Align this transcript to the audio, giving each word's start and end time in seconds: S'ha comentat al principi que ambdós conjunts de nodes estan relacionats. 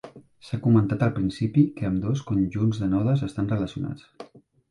S'ha 0.45 0.57
comentat 0.61 1.03
al 1.07 1.11
principi 1.17 1.65
que 1.75 1.85
ambdós 1.91 2.25
conjunts 2.31 2.81
de 2.85 2.89
nodes 2.95 3.23
estan 3.27 3.51
relacionats. 3.55 4.09